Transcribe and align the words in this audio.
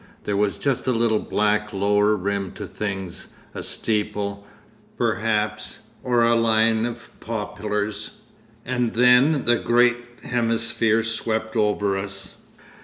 There 0.23 0.35
was 0.35 0.57
just 0.57 0.87
a 0.87 0.91
little 0.93 1.19
black 1.19 1.71
lower 1.73 2.15
rim 2.15 2.53
to 2.53 2.65
things, 2.65 3.27
a 3.53 3.61
steeple, 3.61 4.47
perhaps, 4.97 5.77
or 6.01 6.23
a 6.23 6.33
line 6.33 6.87
of 6.87 7.11
poplars, 7.19 8.21
and 8.65 8.93
then 8.95 9.45
the 9.45 9.57
great 9.57 9.97
hemisphere 10.23 11.03
swept 11.03 11.55
over 11.55 11.99
us. 11.99 12.37